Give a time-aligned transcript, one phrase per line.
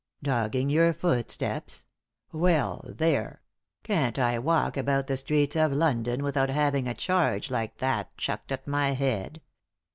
[0.23, 1.85] "Dogging your footsteps
[2.33, 6.87] I Well I There I Can't I walk about the streets of London without having
[6.87, 9.43] a charge like that chucked at my head